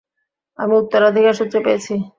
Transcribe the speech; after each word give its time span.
আমি 0.59 0.73
উত্তরাধিকারসূত্রে 0.77 1.59
পেয়েছি। 1.65 1.93